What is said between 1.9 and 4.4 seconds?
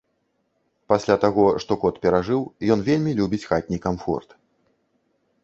перажыў, ён вельмі любіць хатні камфорт.